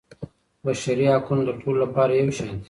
بشري 0.65 1.05
حقونه 1.13 1.41
د 1.47 1.51
ټولو 1.61 1.77
لپاره 1.83 2.11
یو 2.13 2.29
شان 2.37 2.49
دي. 2.53 2.59